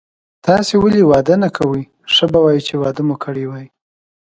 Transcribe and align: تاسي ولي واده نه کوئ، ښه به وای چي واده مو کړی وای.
تاسي 0.45 0.75
ولي 0.83 1.03
واده 1.11 1.35
نه 1.43 1.49
کوئ، 1.57 1.81
ښه 2.13 2.25
به 2.31 2.39
وای 2.43 2.59
چي 2.67 2.75
واده 2.81 3.01
مو 3.07 3.15
کړی 3.23 3.45
وای. 3.47 3.67